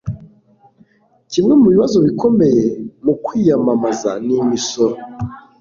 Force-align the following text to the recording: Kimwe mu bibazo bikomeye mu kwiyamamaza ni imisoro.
Kimwe 1.31 1.53
mu 1.59 1.67
bibazo 1.73 1.97
bikomeye 2.05 2.63
mu 3.05 3.13
kwiyamamaza 3.23 4.11
ni 4.25 4.33
imisoro. 4.41 4.95